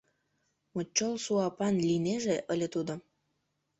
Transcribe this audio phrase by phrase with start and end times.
[0.73, 2.93] Мочол суапан лийнеже ыле тудо...